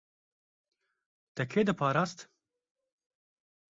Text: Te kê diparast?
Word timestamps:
Te 1.35 1.43
kê 1.53 1.61
diparast? 1.71 2.19